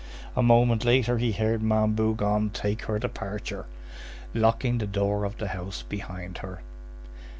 [0.35, 3.67] A moment later he heard Ma'am Bougon take her departure,
[4.33, 6.63] locking the door of the house behind her.